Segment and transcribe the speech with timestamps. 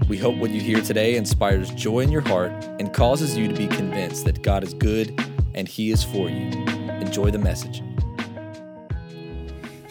[0.08, 3.56] We hope what you hear today inspires joy in your heart and causes you to
[3.56, 5.20] be convinced that God is good
[5.56, 6.52] and He is for you.
[7.02, 7.82] Enjoy the message.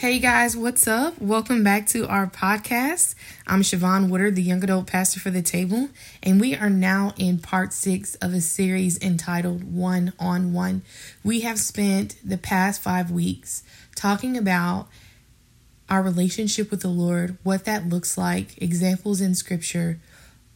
[0.02, 1.20] Hey guys, what's up?
[1.20, 3.14] Welcome back to our podcast.
[3.46, 5.90] I'm Shivon Woodard, the young adult pastor for the table,
[6.24, 10.82] and we are now in part six of a series entitled One on One.
[11.22, 13.62] We have spent the past five weeks
[13.94, 14.88] talking about
[15.88, 20.00] our relationship with the Lord, what that looks like, examples in scripture.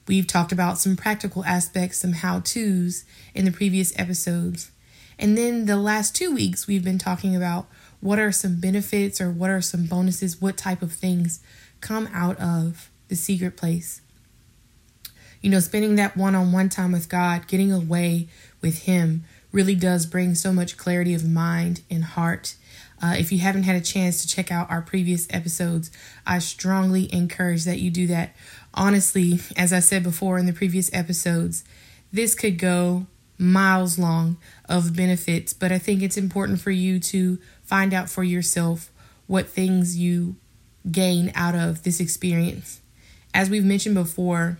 [0.08, 4.72] We've talked about some practical aspects, some how to's in the previous episodes.
[5.20, 7.68] And then the last two weeks, we've been talking about
[8.00, 10.40] what are some benefits or what are some bonuses?
[10.40, 11.40] What type of things
[11.80, 14.00] come out of the secret place?
[15.40, 18.28] You know, spending that one on one time with God, getting away
[18.60, 22.56] with Him, really does bring so much clarity of mind and heart.
[23.02, 25.90] Uh, if you haven't had a chance to check out our previous episodes,
[26.26, 28.34] I strongly encourage that you do that.
[28.74, 31.64] Honestly, as I said before in the previous episodes,
[32.12, 33.06] this could go
[33.38, 38.24] miles long of benefits, but I think it's important for you to find out for
[38.24, 38.90] yourself
[39.26, 40.36] what things you
[40.90, 42.80] gain out of this experience.
[43.34, 44.58] As we've mentioned before,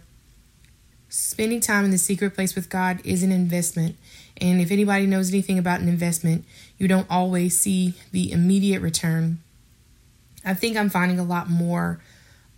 [1.09, 3.97] spending time in the secret place with God is an investment.
[4.39, 6.45] And if anybody knows anything about an investment,
[6.79, 9.39] you don't always see the immediate return.
[10.45, 12.01] I think I'm finding a lot more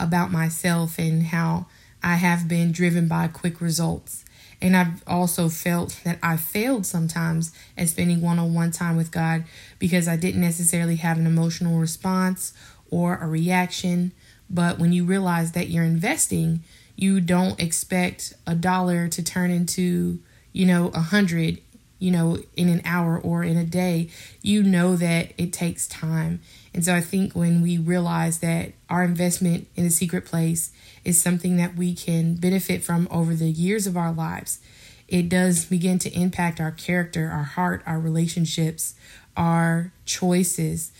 [0.00, 1.66] about myself and how
[2.02, 4.24] I have been driven by quick results.
[4.60, 9.12] And I've also felt that I failed sometimes at spending one on one time with
[9.12, 9.44] God
[9.78, 12.52] because I didn't necessarily have an emotional response
[12.90, 14.12] or a reaction.
[14.50, 16.64] But when you realize that you're investing,
[16.96, 20.18] you don't expect a dollar to turn into,
[20.52, 21.58] you know, a hundred,
[22.00, 24.08] you know, in an hour or in a day.
[24.42, 26.40] You know that it takes time.
[26.78, 30.70] And so I think when we realize that our investment in the secret place
[31.04, 34.60] is something that we can benefit from over the years of our lives.
[35.08, 38.94] It does begin to impact our character, our heart, our relationships,
[39.36, 40.92] our choices.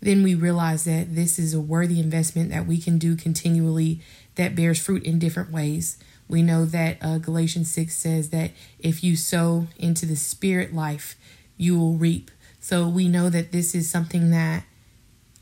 [0.00, 4.00] Then we realize that this is a worthy investment that we can do continually
[4.36, 5.98] that bears fruit in different ways.
[6.28, 11.14] We know that uh, Galatians 6 says that if you sow into the spirit life,
[11.58, 12.30] you will reap.
[12.58, 14.64] So we know that this is something that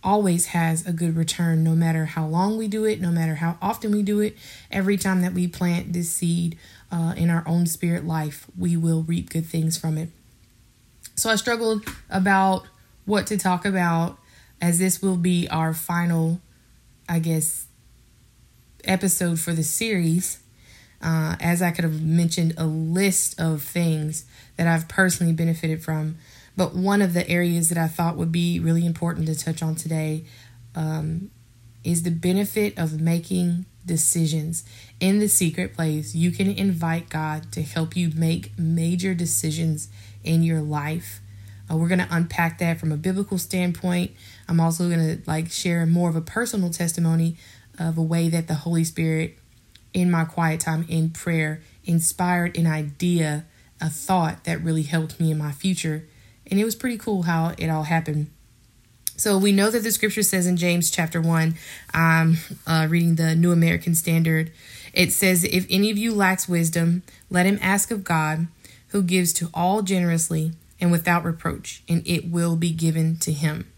[0.05, 3.59] always has a good return no matter how long we do it, no matter how
[3.61, 4.37] often we do it.
[4.71, 6.59] Every time that we plant this seed
[6.93, 10.11] uh, in our own spirit life, we will reap good things from it.
[11.17, 12.67] So I struggled about
[13.07, 14.19] what to talk about
[14.61, 16.41] as this will be our final,
[17.09, 17.67] I guess,
[18.85, 20.39] episode for the series.
[21.03, 24.25] Uh, as I could have mentioned a list of things
[24.57, 26.17] that I've personally benefited from.
[26.57, 29.75] But one of the areas that I thought would be really important to touch on
[29.75, 30.25] today
[30.75, 31.31] um,
[31.83, 34.65] is the benefit of making decisions.
[35.01, 39.89] In the secret place, you can invite God to help you make major decisions
[40.23, 41.21] in your life.
[41.71, 44.13] Uh, we're going to unpack that from a biblical standpoint.
[44.49, 47.37] I'm also going to like share more of a personal testimony
[47.79, 49.39] of a way that the Holy Spirit
[49.93, 53.45] in my quiet time in prayer inspired an idea,
[53.81, 56.07] a thought that really helped me in my future
[56.51, 58.31] and it was pretty cool how it all happened.
[59.17, 61.55] So we know that the scripture says in James chapter 1,
[61.95, 64.51] um, uh, reading the New American Standard,
[64.93, 68.49] it says, If any of you lacks wisdom, let him ask of God,
[68.89, 73.71] who gives to all generously and without reproach, and it will be given to him.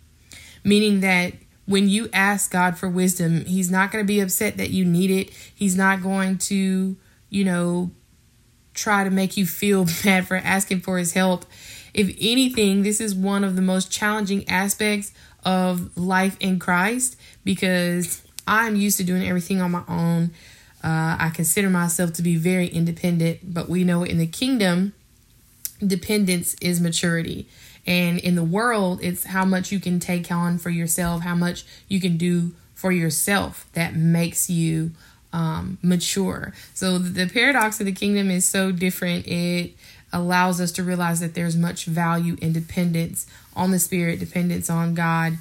[0.65, 1.34] Meaning that
[1.66, 5.10] when you ask God for wisdom, he's not going to be upset that you need
[5.10, 5.31] it.
[5.54, 6.97] He's not going to,
[7.28, 7.91] you know,
[8.72, 11.44] try to make you feel bad for asking for his help.
[11.97, 15.12] If anything, this is one of the most challenging aspects
[15.47, 20.33] of life in Christ because I'm used to doing everything on my own.
[20.84, 24.93] Uh, I consider myself to be very independent, but we know in the kingdom,
[25.84, 27.49] dependence is maturity.
[27.87, 31.65] And in the world, it's how much you can take on for yourself, how much
[31.89, 34.91] you can do for yourself that makes you
[35.33, 36.53] um, mature.
[36.75, 39.27] So the paradox of the kingdom is so different.
[39.27, 39.75] It
[40.16, 44.95] allows us to realize that there's much value in dependence on the Spirit, dependence on
[44.95, 45.34] God.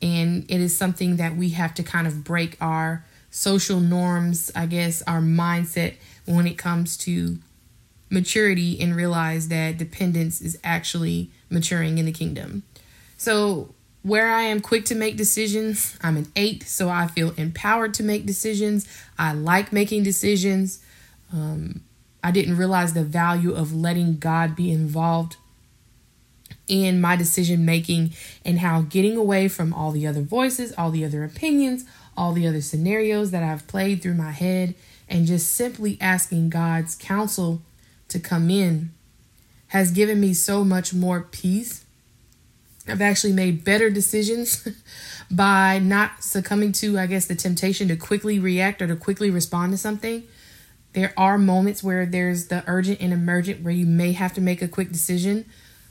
[0.00, 4.66] And it is something that we have to kind of break our social norms, I
[4.66, 7.38] guess, our mindset when it comes to
[8.10, 12.62] maturity and realize that dependence is actually maturing in the kingdom.
[13.16, 17.94] So, where I am quick to make decisions, I'm an eight, so I feel empowered
[17.94, 18.86] to make decisions.
[19.16, 20.84] I like making decisions.
[21.32, 21.82] Um,
[22.22, 25.36] I didn't realize the value of letting God be involved
[26.68, 28.12] in my decision making
[28.44, 31.84] and how getting away from all the other voices, all the other opinions,
[32.16, 34.74] all the other scenarios that I've played through my head,
[35.08, 37.62] and just simply asking God's counsel
[38.08, 38.92] to come in
[39.68, 41.84] has given me so much more peace.
[42.86, 44.66] I've actually made better decisions
[45.30, 49.72] by not succumbing to, I guess, the temptation to quickly react or to quickly respond
[49.72, 50.24] to something.
[50.92, 54.60] There are moments where there's the urgent and emergent where you may have to make
[54.60, 55.46] a quick decision,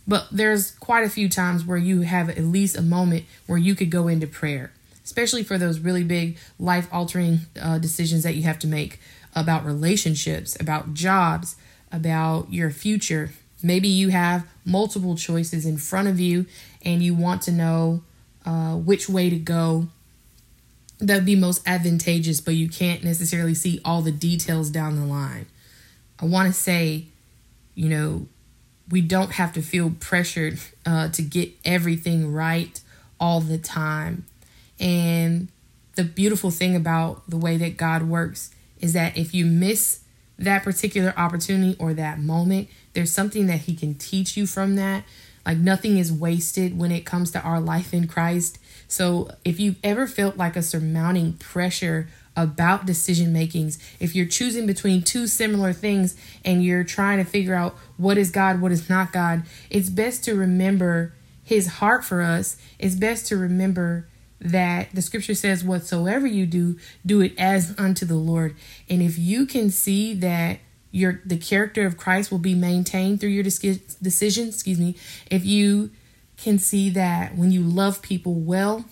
[0.07, 3.75] but there's quite a few times where you have at least a moment where you
[3.75, 4.71] could go into prayer,
[5.03, 9.00] especially for those really big life altering uh, decisions that you have to make
[9.36, 11.56] about relationships, about jobs,
[11.92, 13.31] about your future.
[13.63, 16.45] Maybe you have multiple choices in front of you
[16.83, 18.04] and you want to know
[18.45, 19.88] uh, which way to go
[21.01, 25.06] that would be most advantageous, but you can't necessarily see all the details down the
[25.06, 25.48] line.
[26.19, 27.06] I want to say,
[27.74, 28.27] you know,
[28.89, 32.80] we don't have to feel pressured uh, to get everything right
[33.19, 34.25] all the time.
[34.80, 35.48] And
[35.95, 40.01] the beautiful thing about the way that God works is that if you miss
[40.38, 45.04] that particular opportunity or that moment, there's something that He can teach you from that.
[45.45, 48.59] Like nothing is wasted when it comes to our life in Christ.
[48.92, 54.68] So if you've ever felt like a surmounting pressure about decision makings, if you're choosing
[54.68, 58.90] between two similar things and you're trying to figure out what is God, what is
[58.90, 62.58] not God, it's best to remember his heart for us.
[62.80, 64.10] It's best to remember
[64.42, 68.58] that the scripture says, Whatsoever you do, do it as unto the Lord.
[68.90, 70.60] And if you can see that
[70.92, 74.98] your the character of Christ will be maintained through your decision, excuse me,
[75.30, 75.92] if you
[76.42, 78.86] can see that when you love people well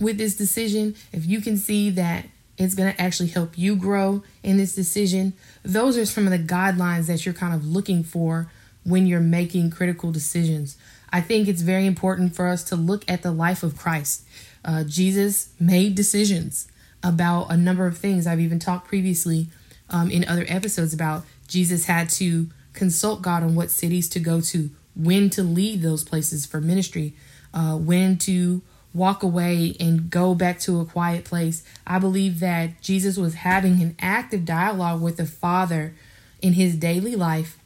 [0.00, 2.26] with this decision, if you can see that
[2.58, 5.32] it's going to actually help you grow in this decision,
[5.62, 8.50] those are some of the guidelines that you're kind of looking for
[8.84, 10.76] when you're making critical decisions.
[11.12, 14.24] I think it's very important for us to look at the life of Christ.
[14.64, 16.68] Uh, Jesus made decisions
[17.02, 18.26] about a number of things.
[18.26, 19.48] I've even talked previously
[19.90, 24.40] um, in other episodes about Jesus had to consult God on what cities to go
[24.40, 27.14] to, when to leave those places for ministry,
[27.54, 28.62] uh, when to
[28.94, 31.64] walk away and go back to a quiet place.
[31.86, 35.94] I believe that Jesus was having an active dialogue with the Father
[36.40, 37.58] in his daily life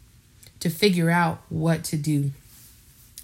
[0.61, 2.31] to figure out what to do.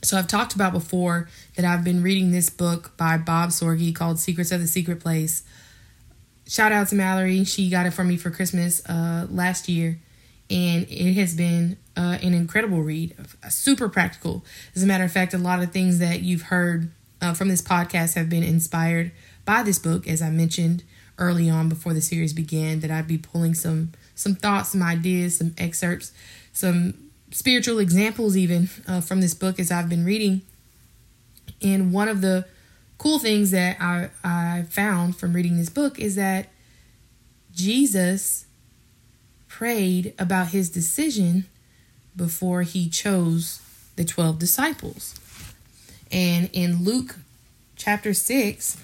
[0.02, 4.18] So I've talked about before that I've been reading this book by Bob Sorge called
[4.18, 5.44] Secrets of the Secret Place.
[6.48, 7.44] Shout out to Mallory.
[7.44, 10.00] She got it for me for Christmas uh, last year.
[10.50, 13.14] And it has been uh, an incredible read,
[13.48, 14.44] super practical.
[14.74, 16.90] As a matter of fact, a lot of things that you've heard
[17.20, 19.12] uh, from this podcast have been inspired
[19.44, 20.84] by this book, as I mentioned
[21.18, 25.38] early on before the series began, that I'd be pulling some some thoughts, some ideas,
[25.38, 26.12] some excerpts,
[26.52, 26.94] some
[27.30, 30.42] spiritual examples even uh, from this book as I've been reading.
[31.62, 32.46] And one of the
[32.98, 36.48] cool things that I, I found from reading this book is that
[37.54, 38.46] Jesus
[39.48, 41.46] prayed about his decision
[42.16, 43.60] before he chose
[43.96, 45.18] the 12 disciples.
[46.10, 47.16] And in Luke
[47.76, 48.76] chapter 6,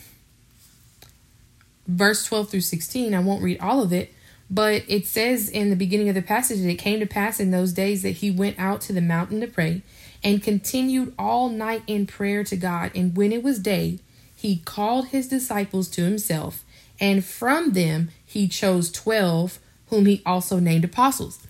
[1.87, 4.13] verse 12 through 16, I won't read all of it,
[4.51, 7.51] but it says in the beginning of the passage that it came to pass in
[7.51, 9.83] those days that he went out to the mountain to pray
[10.25, 12.91] and continued all night in prayer to God.
[12.95, 13.99] And when it was day,
[14.35, 16.65] he called his disciples to himself,
[17.01, 21.47] and from them he chose 12, whom he also named apostles.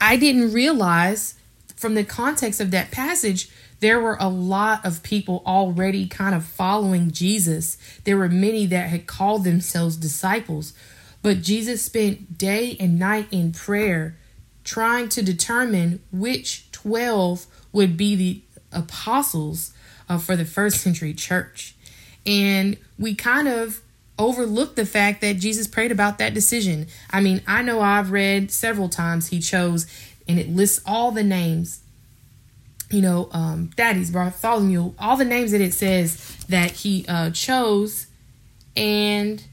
[0.00, 1.34] I didn't realize
[1.74, 3.50] from the context of that passage,
[3.80, 7.76] there were a lot of people already kind of following Jesus.
[8.04, 10.72] There were many that had called themselves disciples.
[11.22, 14.16] But Jesus spent day and night in prayer
[14.64, 19.72] trying to determine which 12 would be the apostles
[20.08, 21.74] uh, for the first century church.
[22.24, 23.80] And we kind of
[24.18, 26.86] overlook the fact that Jesus prayed about that decision.
[27.10, 29.86] I mean, I know I've read several times he chose,
[30.26, 31.82] and it lists all the names,
[32.90, 38.06] you know, um, Thaddeus, Bartholomew, all the names that it says that he uh, chose.
[38.74, 39.44] And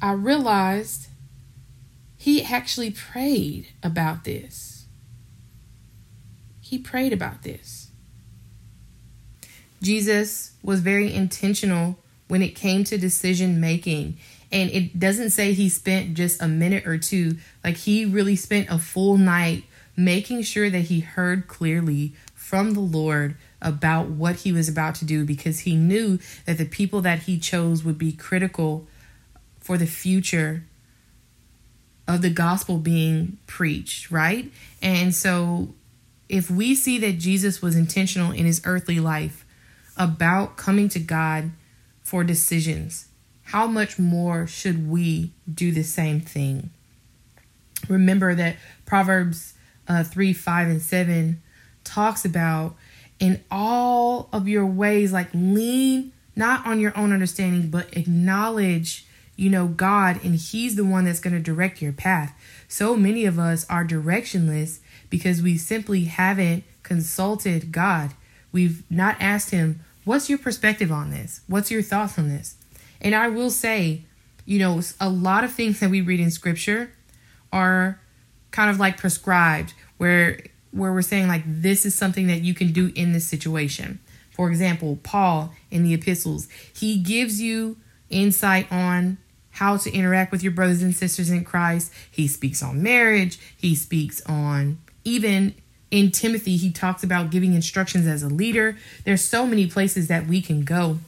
[0.00, 1.08] I realized
[2.16, 4.86] he actually prayed about this.
[6.60, 7.90] He prayed about this.
[9.82, 11.98] Jesus was very intentional
[12.32, 14.16] when it came to decision making.
[14.50, 17.36] And it doesn't say he spent just a minute or two.
[17.62, 19.64] Like he really spent a full night
[19.98, 25.04] making sure that he heard clearly from the Lord about what he was about to
[25.04, 28.86] do because he knew that the people that he chose would be critical
[29.60, 30.64] for the future
[32.08, 34.50] of the gospel being preached, right?
[34.80, 35.74] And so
[36.30, 39.44] if we see that Jesus was intentional in his earthly life
[39.98, 41.50] about coming to God
[42.02, 43.06] for decisions,
[43.44, 46.70] how much more should we do the same thing?
[47.88, 48.56] Remember that
[48.86, 49.54] Proverbs
[49.88, 51.42] uh, 3 5 and 7
[51.84, 52.76] talks about
[53.18, 59.06] in all of your ways, like lean not on your own understanding, but acknowledge,
[59.36, 62.34] you know, God, and He's the one that's going to direct your path.
[62.68, 64.78] So many of us are directionless
[65.10, 68.12] because we simply haven't consulted God.
[68.50, 71.42] We've not asked Him, What's your perspective on this?
[71.46, 72.56] What's your thoughts on this?
[73.00, 74.02] And I will say,
[74.44, 76.92] you know, a lot of things that we read in Scripture
[77.52, 78.00] are
[78.50, 80.40] kind of like prescribed, where
[80.72, 84.00] where we're saying like this is something that you can do in this situation.
[84.30, 87.76] For example, Paul in the epistles, he gives you
[88.08, 89.18] insight on
[89.50, 91.92] how to interact with your brothers and sisters in Christ.
[92.10, 95.54] He speaks on marriage, he speaks on even
[95.92, 98.78] in Timothy, he talks about giving instructions as a leader.
[99.04, 100.98] There's so many places that we can go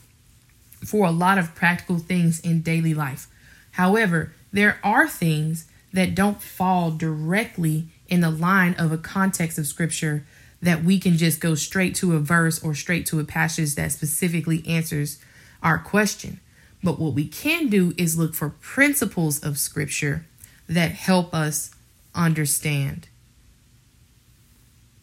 [0.84, 3.26] for a lot of practical things in daily life.
[3.72, 9.66] However, there are things that don't fall directly in the line of a context of
[9.66, 10.26] scripture
[10.60, 13.90] that we can just go straight to a verse or straight to a passage that
[13.90, 15.18] specifically answers
[15.62, 16.40] our question.
[16.82, 20.26] But what we can do is look for principles of scripture
[20.68, 21.70] that help us
[22.14, 23.08] understand.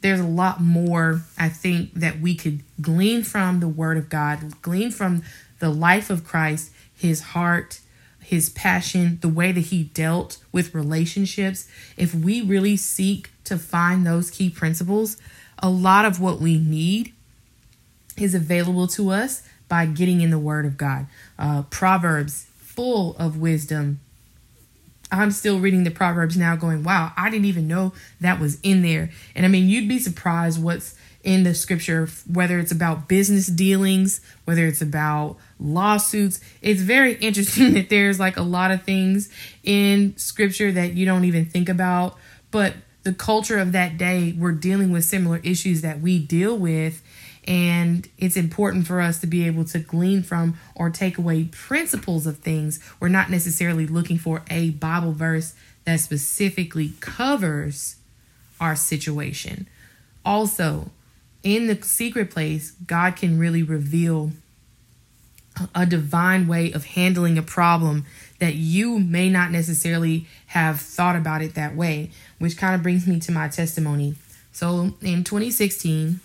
[0.01, 4.61] There's a lot more, I think, that we could glean from the Word of God,
[4.61, 5.23] glean from
[5.59, 7.79] the life of Christ, His heart,
[8.19, 11.67] His passion, the way that He dealt with relationships.
[11.97, 15.17] If we really seek to find those key principles,
[15.59, 17.13] a lot of what we need
[18.17, 21.05] is available to us by getting in the Word of God.
[21.37, 23.99] Uh, Proverbs, full of wisdom.
[25.11, 28.81] I'm still reading the Proverbs now, going, wow, I didn't even know that was in
[28.81, 29.09] there.
[29.35, 34.21] And I mean, you'd be surprised what's in the scripture, whether it's about business dealings,
[34.45, 36.39] whether it's about lawsuits.
[36.61, 39.29] It's very interesting that there's like a lot of things
[39.63, 42.17] in scripture that you don't even think about.
[42.49, 47.01] But the culture of that day were dealing with similar issues that we deal with.
[47.47, 52.27] And it's important for us to be able to glean from or take away principles
[52.27, 52.79] of things.
[52.99, 55.55] We're not necessarily looking for a Bible verse
[55.85, 57.95] that specifically covers
[58.59, 59.67] our situation.
[60.23, 60.91] Also,
[61.41, 64.31] in the secret place, God can really reveal
[65.75, 68.05] a divine way of handling a problem
[68.39, 73.05] that you may not necessarily have thought about it that way, which kind of brings
[73.07, 74.15] me to my testimony.
[74.51, 76.19] So in 2016,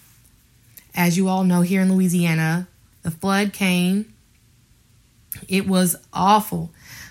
[0.96, 2.68] as you all know, here in Louisiana,
[3.02, 4.12] the flood came.
[5.48, 6.70] It was awful.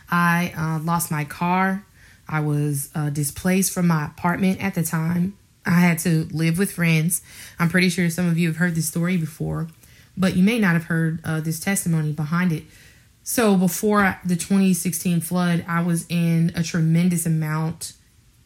[0.10, 1.86] I uh, lost my car.
[2.28, 5.38] I was uh, displaced from my apartment at the time.
[5.66, 7.22] I had to live with friends.
[7.60, 9.68] I'm pretty sure some of you have heard this story before
[10.18, 12.64] but you may not have heard uh, this testimony behind it.
[13.24, 17.94] So before the 2016 flood, I was in a tremendous amount,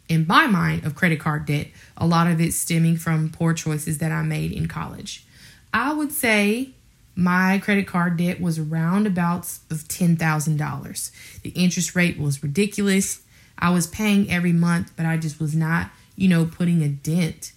[0.08, 1.68] in my mind, of credit card debt.
[1.98, 5.26] A lot of it stemming from poor choices that I made in college.
[5.74, 6.72] I would say
[7.16, 11.12] my credit card debt was around about of $10,000.
[11.42, 13.22] The interest rate was ridiculous.
[13.58, 17.52] I was paying every month, but I just was not, you know, putting a dent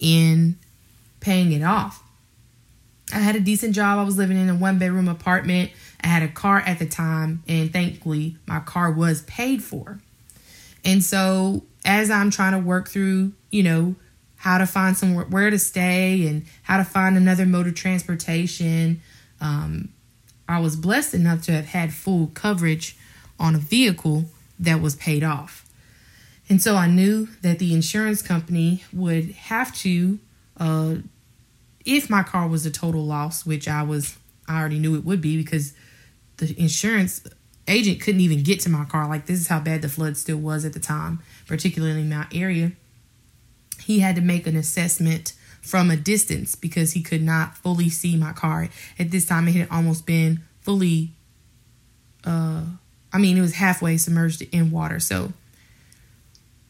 [0.00, 0.56] in
[1.20, 2.02] paying it off.
[3.12, 3.98] I had a decent job.
[3.98, 5.70] I was living in a one bedroom apartment.
[6.02, 10.00] I had a car at the time, and thankfully, my car was paid for.
[10.84, 13.94] And so, as I'm trying to work through, you know,
[14.38, 19.00] how to find somewhere where to stay and how to find another mode of transportation,
[19.40, 19.90] um,
[20.48, 22.96] I was blessed enough to have had full coverage
[23.38, 24.26] on a vehicle
[24.58, 25.64] that was paid off.
[26.48, 30.18] And so I knew that the insurance company would have to
[30.58, 30.96] uh,
[31.88, 35.22] if my car was a total loss, which I was, I already knew it would
[35.22, 35.72] be because
[36.36, 37.22] the insurance
[37.66, 39.08] agent couldn't even get to my car.
[39.08, 42.26] Like, this is how bad the flood still was at the time, particularly in my
[42.32, 42.72] area.
[43.82, 48.16] He had to make an assessment from a distance because he could not fully see
[48.16, 48.68] my car.
[48.98, 51.10] At this time, it had almost been fully,
[52.24, 52.62] uh,
[53.12, 55.00] I mean, it was halfway submerged in water.
[55.00, 55.32] So,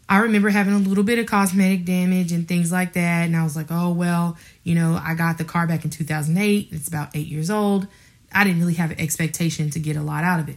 [0.08, 3.26] I remember having a little bit of cosmetic damage and things like that.
[3.26, 6.68] And I was like, oh, well, you know, I got the car back in 2008.
[6.72, 7.86] It's about eight years old.
[8.32, 10.56] I didn't really have an expectation to get a lot out of it.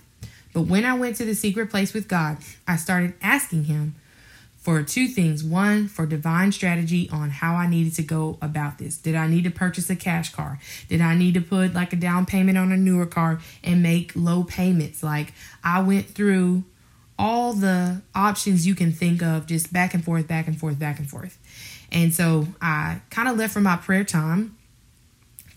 [0.53, 3.95] But when I went to the secret place with God, I started asking Him
[4.61, 5.43] for two things.
[5.43, 8.95] One, for divine strategy on how I needed to go about this.
[8.95, 10.59] Did I need to purchase a cash car?
[10.87, 14.13] Did I need to put like a down payment on a newer car and make
[14.15, 15.01] low payments?
[15.01, 16.63] Like I went through
[17.17, 20.99] all the options you can think of, just back and forth, back and forth, back
[20.99, 21.37] and forth.
[21.91, 24.55] And so I kind of left for my prayer time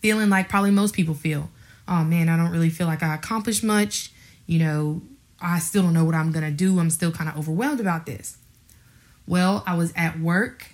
[0.00, 1.50] feeling like probably most people feel.
[1.86, 4.12] Oh man, I don't really feel like I accomplished much.
[4.46, 5.02] You know,
[5.40, 6.78] I still don't know what I'm going to do.
[6.78, 8.38] I'm still kind of overwhelmed about this.
[9.26, 10.66] Well, I was at work.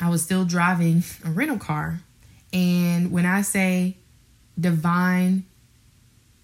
[0.00, 2.00] I was still driving a rental car.
[2.52, 3.96] And when I say
[4.58, 5.44] divine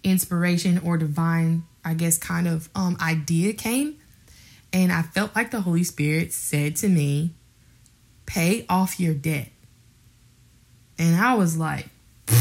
[0.03, 3.97] inspiration or divine, I guess, kind of um, idea came,
[4.73, 7.31] and I felt like the Holy Spirit said to me,
[8.27, 9.49] pay off your debt.
[10.99, 11.89] And I was like,
[12.29, 12.37] no,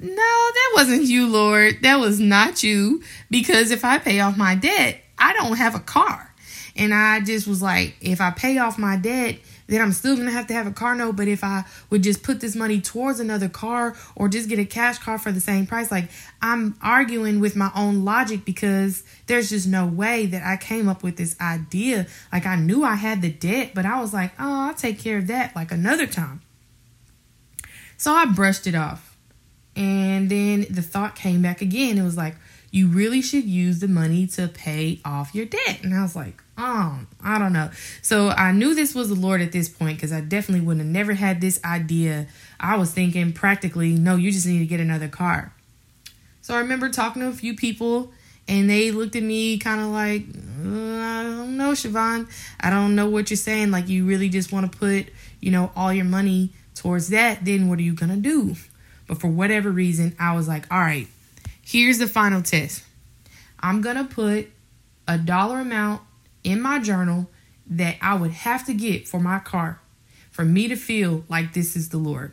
[0.00, 1.82] that wasn't you, Lord.
[1.82, 3.02] That was not you.
[3.30, 6.33] Because if I pay off my debt, I don't have a car.
[6.76, 10.32] And I just was like, if I pay off my debt, then I'm still gonna
[10.32, 11.16] have to have a car note.
[11.16, 14.64] But if I would just put this money towards another car or just get a
[14.64, 16.10] cash car for the same price, like
[16.42, 21.02] I'm arguing with my own logic because there's just no way that I came up
[21.02, 22.06] with this idea.
[22.32, 25.18] Like I knew I had the debt, but I was like, oh, I'll take care
[25.18, 26.42] of that like another time.
[27.96, 29.16] So I brushed it off.
[29.76, 31.98] And then the thought came back again.
[31.98, 32.36] It was like,
[32.74, 35.84] you really should use the money to pay off your debt.
[35.84, 37.70] And I was like, oh, I don't know.
[38.02, 40.86] So I knew this was the Lord at this point because I definitely would have
[40.86, 42.26] never had this idea.
[42.58, 45.52] I was thinking practically, no, you just need to get another car.
[46.42, 48.10] So I remember talking to a few people
[48.48, 50.22] and they looked at me kind of like,
[50.66, 52.28] uh, I don't know, Shivon.
[52.58, 53.70] I don't know what you're saying.
[53.70, 57.44] Like, you really just want to put, you know, all your money towards that.
[57.44, 58.56] Then what are you going to do?
[59.06, 61.06] But for whatever reason, I was like, all right,
[61.64, 62.84] here's the final test.
[63.60, 64.48] I'm going to put
[65.08, 66.02] a dollar amount
[66.42, 67.28] in my journal
[67.66, 69.80] that I would have to get for my car
[70.30, 72.32] for me to feel like this is the Lord.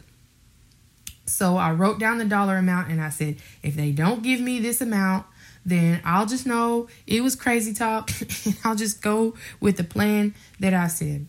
[1.25, 4.59] So I wrote down the dollar amount and I said, if they don't give me
[4.59, 5.25] this amount,
[5.65, 8.11] then I'll just know it was crazy talk
[8.45, 11.27] and I'll just go with the plan that I said.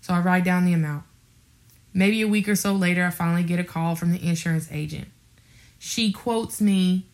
[0.00, 1.04] So I write down the amount.
[1.94, 5.08] Maybe a week or so later, I finally get a call from the insurance agent.
[5.78, 7.06] She quotes me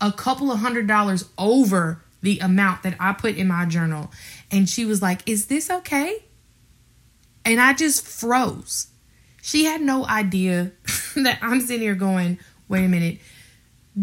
[0.00, 4.10] a couple of hundred dollars over the amount that I put in my journal.
[4.50, 6.24] And she was like, Is this okay?
[7.44, 8.88] And I just froze.
[9.40, 10.72] She had no idea
[11.16, 12.38] that I'm sitting here going,
[12.68, 13.18] Wait a minute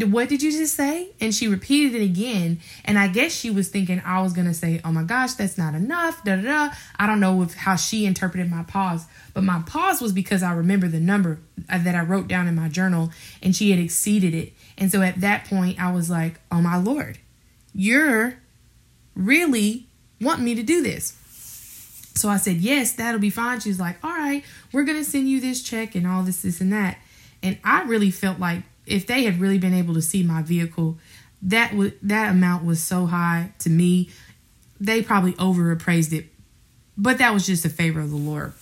[0.04, 1.10] what did you just say?
[1.22, 2.60] And she repeated it again.
[2.84, 5.58] And I guess she was thinking I was going to say, oh my gosh, that's
[5.58, 6.24] not enough.
[6.24, 6.76] Da, da, da.
[6.98, 10.54] I don't know if, how she interpreted my pause, but my pause was because I
[10.54, 14.34] remember the number uh, that I wrote down in my journal and she had exceeded
[14.34, 14.54] it.
[14.78, 17.18] And so at that point, I was like, oh my Lord,
[17.74, 18.36] you're
[19.16, 19.88] really
[20.20, 21.18] want me to do this.
[22.16, 23.60] So I said, yes, that'll be fine.
[23.60, 26.62] She's like, all right, we're going to send you this check and all this, this,
[26.62, 26.98] and that.
[27.44, 30.98] And I really felt like if they had really been able to see my vehicle,
[31.42, 34.10] that that amount was so high to me.
[34.80, 36.28] They probably overappraised it,
[36.98, 38.54] but that was just a favor of the Lord.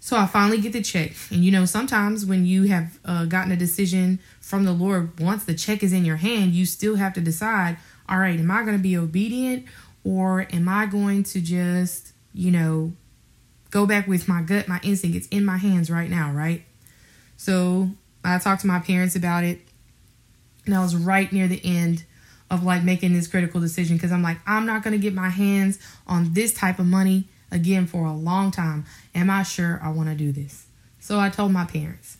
[0.00, 3.50] So I finally get the check, and you know sometimes when you have uh, gotten
[3.50, 7.12] a decision from the Lord, once the check is in your hand, you still have
[7.14, 7.76] to decide.
[8.08, 9.66] All right, am I going to be obedient,
[10.04, 12.92] or am I going to just you know
[13.70, 15.16] go back with my gut, my instinct?
[15.16, 16.64] It's in my hands right now, right?
[17.36, 17.90] So
[18.26, 19.60] I talked to my parents about it,
[20.64, 22.04] and I was right near the end
[22.50, 25.78] of like making this critical decision because I'm like, I'm not to get my hands
[26.06, 28.84] on this type of money again for a long time.
[29.14, 30.66] Am I sure I want to do this?
[30.98, 32.18] So I told my parents,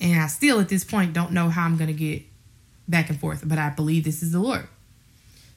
[0.00, 2.22] and I still at this point don't know how I'm to get
[2.88, 4.68] back and forth, but I believe this is the Lord.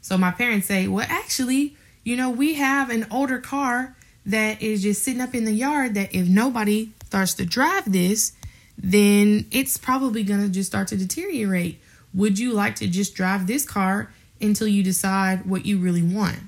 [0.02, 4.82] So my parents say, Well, actually, you know, we have an older car that is
[4.82, 8.34] just sitting up in the yard that if nobody starts to drive this,
[8.82, 11.82] then it's probably going to just start to deteriorate.
[12.14, 14.12] Would you like to just drive this car
[14.42, 16.40] until you decide what you really want?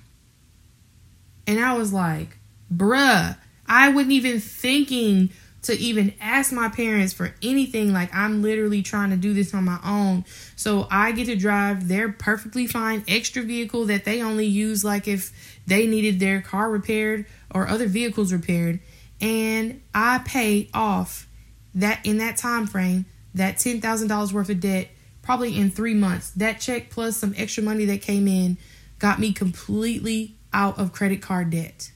[1.45, 2.37] And I was like,
[2.73, 5.31] bruh, I wasn't even thinking
[5.63, 7.93] to even ask my parents for anything.
[7.93, 10.25] Like, I'm literally trying to do this on my own.
[10.55, 15.07] So I get to drive their perfectly fine extra vehicle that they only use, like,
[15.07, 18.79] if they needed their car repaired or other vehicles repaired.
[19.19, 21.27] And I pay off
[21.75, 24.89] that in that time frame, that $10,000 worth of debt,
[25.21, 28.57] probably in three months, that check plus some extra money that came in
[28.99, 31.91] got me completely out of credit card debt.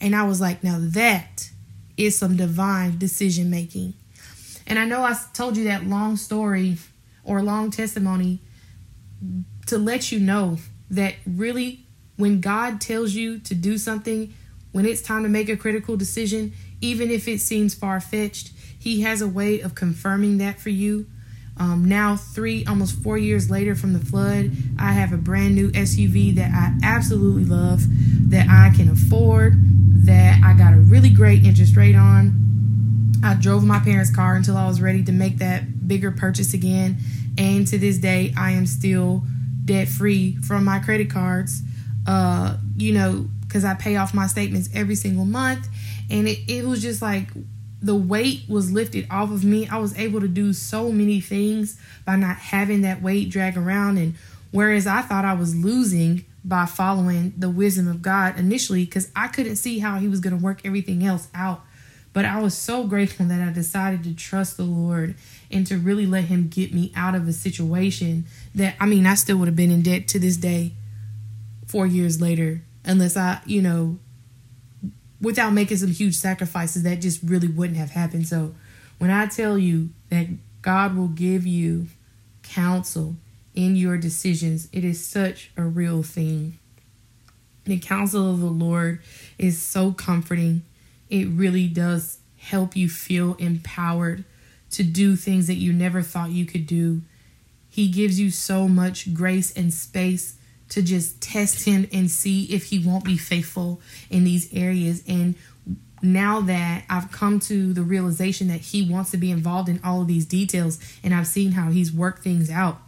[0.00, 1.50] And I was like, now that
[1.96, 3.94] is some divine decision making.
[4.66, 6.76] And I know I told you that long story
[7.24, 8.40] or long testimony
[9.66, 10.58] to let you know
[10.90, 14.32] that really, when God tells you to do something,
[14.72, 19.02] when it's time to make a critical decision, even if it seems far fetched, He
[19.02, 21.06] has a way of confirming that for you.
[21.58, 25.70] Um, now, three, almost four years later from the flood, I have a brand new
[25.70, 27.82] SUV that I absolutely love,
[28.30, 29.54] that I can afford,
[30.04, 32.42] that I got a really great interest rate on.
[33.24, 36.98] I drove my parents' car until I was ready to make that bigger purchase again.
[37.38, 39.24] And to this day, I am still
[39.64, 41.62] debt free from my credit cards.
[42.06, 45.68] Uh, you know, because I pay off my statements every single month.
[46.10, 47.28] And it, it was just like
[47.82, 49.68] the weight was lifted off of me.
[49.68, 53.98] I was able to do so many things by not having that weight drag around.
[53.98, 54.14] And
[54.50, 59.28] whereas I thought I was losing by following the wisdom of God initially, because I
[59.28, 61.62] couldn't see how He was going to work everything else out.
[62.12, 65.16] But I was so grateful that I decided to trust the Lord
[65.50, 69.16] and to really let Him get me out of a situation that, I mean, I
[69.16, 70.72] still would have been in debt to this day,
[71.66, 73.98] four years later, unless I, you know,
[75.20, 78.26] without making some huge sacrifices that just really wouldn't have happened.
[78.28, 78.54] So
[78.98, 80.26] when I tell you that
[80.62, 81.86] God will give you
[82.42, 83.16] counsel
[83.54, 86.58] in your decisions, it is such a real thing.
[87.64, 89.00] The counsel of the Lord
[89.38, 90.62] is so comforting.
[91.08, 94.24] It really does help you feel empowered
[94.70, 97.02] to do things that you never thought you could do.
[97.68, 100.36] He gives you so much grace and space
[100.70, 105.02] to just test him and see if he won't be faithful in these areas.
[105.06, 105.36] And
[106.02, 110.00] now that I've come to the realization that he wants to be involved in all
[110.02, 112.78] of these details and I've seen how he's worked things out,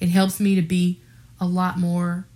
[0.00, 1.00] it helps me to be
[1.40, 2.26] a lot more,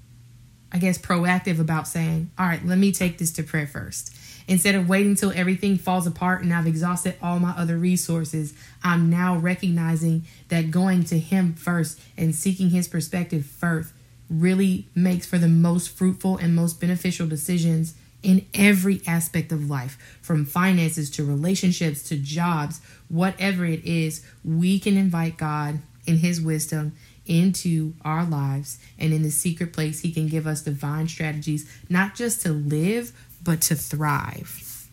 [0.73, 4.15] I guess, proactive about saying, all right, let me take this to prayer first.
[4.49, 9.11] Instead of waiting till everything falls apart and I've exhausted all my other resources, I'm
[9.11, 13.93] now recognizing that going to Him first and seeking His perspective first
[14.29, 20.19] really makes for the most fruitful and most beneficial decisions in every aspect of life,
[20.21, 26.41] from finances to relationships to jobs, whatever it is, we can invite God in His
[26.41, 26.93] wisdom
[27.27, 28.79] into our lives.
[28.99, 33.13] And in the secret place, He can give us divine strategies, not just to live,
[33.45, 34.89] but to thrive.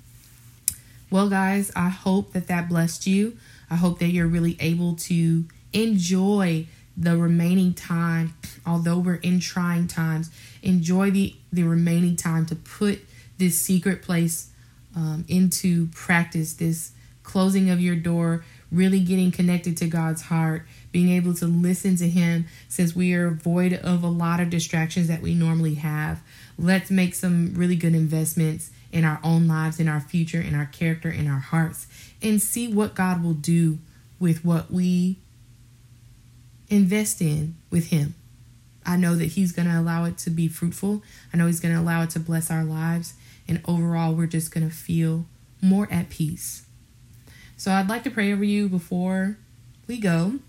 [1.09, 3.37] Well, guys, I hope that that blessed you.
[3.69, 9.87] I hope that you're really able to enjoy the remaining time, although we're in trying
[9.87, 10.29] times,
[10.61, 12.99] enjoy the, the remaining time to put
[13.37, 14.51] this secret place
[14.95, 16.91] um, into practice, this
[17.23, 22.09] closing of your door, really getting connected to God's heart, being able to listen to
[22.09, 26.21] Him since we are void of a lot of distractions that we normally have.
[26.57, 30.67] Let's make some really good investments in our own lives, in our future, in our
[30.67, 31.87] character, in our hearts,
[32.21, 33.79] and see what God will do
[34.19, 35.17] with what we
[36.73, 38.15] invest in with Him.
[38.85, 41.03] I know that He's going to allow it to be fruitful.
[41.33, 43.13] I know He's going to allow it to bless our lives.
[43.47, 45.25] And overall, we're just going to feel
[45.61, 46.65] more at peace.
[47.57, 49.37] So I'd like to pray over you before
[49.87, 50.39] we go.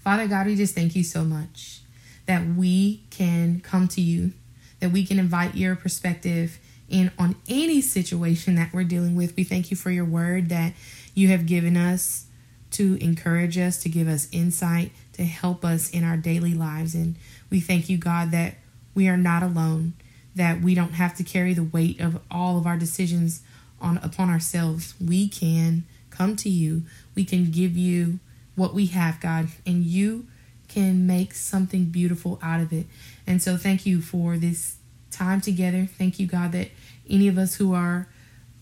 [0.00, 1.80] Father God, we just thank you so much
[2.26, 4.32] that we can come to you,
[4.80, 9.36] that we can invite your perspective in on any situation that we're dealing with.
[9.36, 10.74] We thank you for your word that
[11.14, 12.26] you have given us
[12.72, 16.94] to encourage us, to give us insight, to help us in our daily lives.
[16.94, 17.16] And
[17.50, 18.56] we thank you, God, that
[18.94, 19.94] we are not alone,
[20.34, 23.42] that we don't have to carry the weight of all of our decisions
[23.80, 24.94] on upon ourselves.
[25.00, 26.82] We can come to you.
[27.14, 28.18] We can give you
[28.54, 30.26] what we have, God, and you
[30.66, 32.86] can make something beautiful out of it.
[33.26, 34.76] And so thank you for this
[35.10, 35.86] time together.
[35.86, 36.68] Thank you, God, that
[37.08, 38.08] any of us who are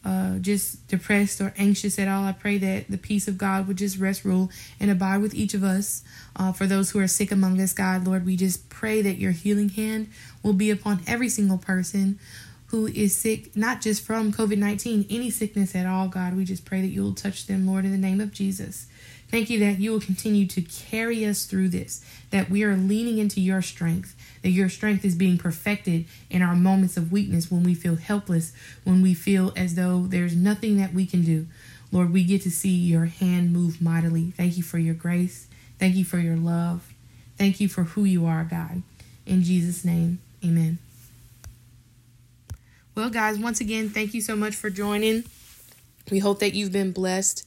[0.07, 3.77] uh, just depressed or anxious at all, I pray that the peace of God would
[3.77, 6.05] just rest, rule, and abide with each of us.
[6.37, 9.33] Uh, for those who are sick among us, God, Lord, we just pray that your
[9.33, 10.09] healing hand
[10.45, 12.21] will be upon every single person
[12.67, 16.37] who is sick, not just from COVID 19, any sickness at all, God.
[16.37, 18.87] We just pray that you will touch them, Lord, in the name of Jesus.
[19.29, 23.19] Thank you that you will continue to carry us through this, that we are leaning
[23.19, 24.15] into your strength,
[24.47, 28.53] that your strength is being perfected in our moments of weakness when we feel helpless,
[28.85, 31.49] when we feel as though there's nothing that we can do.
[31.91, 34.31] Lord, we get to see your hand move mightily.
[34.37, 35.49] Thank you for your grace.
[35.81, 36.95] Thank you for your love.
[37.37, 38.85] Thank you for who you are, God.
[39.27, 40.79] In Jesus' name, amen.
[42.95, 45.25] Well, guys, once again, thank you so much for joining.
[46.09, 47.45] We hope that you've been blessed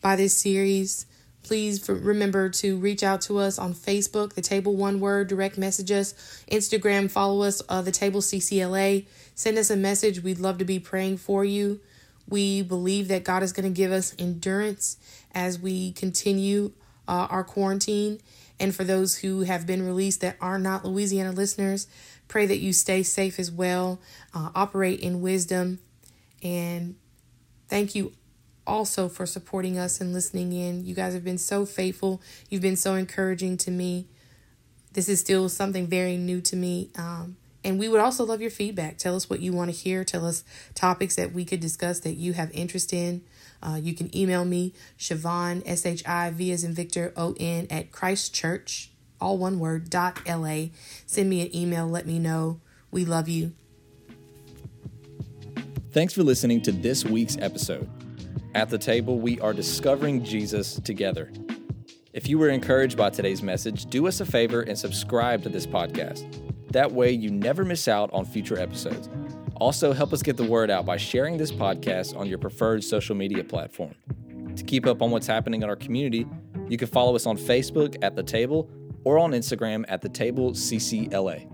[0.00, 1.06] by this series.
[1.42, 5.90] Please remember to reach out to us on Facebook, The Table One Word, direct message
[5.90, 6.14] us,
[6.50, 9.06] Instagram, follow us, uh, The Table CCLA.
[9.34, 10.22] Send us a message.
[10.22, 11.80] We'd love to be praying for you.
[12.28, 14.98] We believe that God is going to give us endurance
[15.32, 16.72] as we continue
[17.08, 18.20] uh, our quarantine.
[18.60, 21.86] And for those who have been released that are not Louisiana listeners,
[22.28, 24.00] pray that you stay safe as well,
[24.34, 25.80] uh, operate in wisdom.
[26.42, 26.96] And
[27.68, 28.12] thank you
[28.70, 30.86] also for supporting us and listening in.
[30.86, 32.22] You guys have been so faithful.
[32.48, 34.06] You've been so encouraging to me.
[34.92, 36.90] This is still something very new to me.
[36.96, 38.96] Um, And we would also love your feedback.
[38.96, 40.02] Tell us what you want to hear.
[40.02, 43.20] Tell us topics that we could discuss that you have interest in.
[43.62, 47.66] Uh, you can email me, Shivon, S H I V as in Victor, O N,
[47.68, 50.68] at Christchurch, all one word, dot LA.
[51.04, 51.86] Send me an email.
[51.86, 52.60] Let me know.
[52.90, 53.52] We love you.
[55.92, 57.99] Thanks for listening to this week's episode.
[58.54, 61.30] At the table, we are discovering Jesus together.
[62.12, 65.66] If you were encouraged by today's message, do us a favor and subscribe to this
[65.66, 66.26] podcast.
[66.72, 69.08] That way, you never miss out on future episodes.
[69.60, 73.14] Also, help us get the word out by sharing this podcast on your preferred social
[73.14, 73.94] media platform.
[74.56, 76.26] To keep up on what's happening in our community,
[76.68, 78.68] you can follow us on Facebook at The Table
[79.04, 81.48] or on Instagram at The Table CCLA.